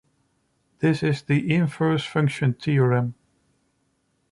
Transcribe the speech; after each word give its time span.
This 0.79 1.03
is 1.03 1.21
the 1.21 1.53
inverse 1.55 2.03
function 2.03 2.55
theorem. 2.55 3.13